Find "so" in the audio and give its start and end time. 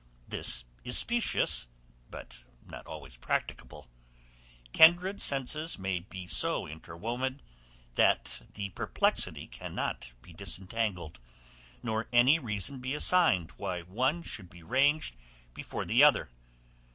6.25-6.65